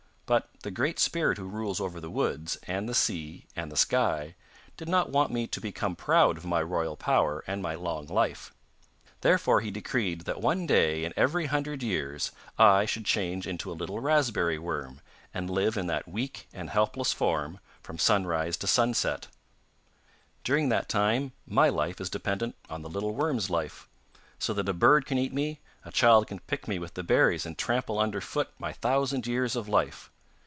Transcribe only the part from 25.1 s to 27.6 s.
eat me, a child can pick me with the berries and